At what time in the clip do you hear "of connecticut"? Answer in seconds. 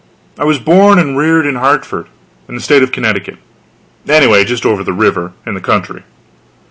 2.81-3.37